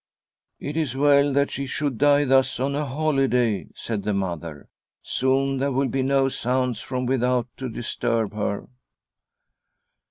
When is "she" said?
1.51-1.67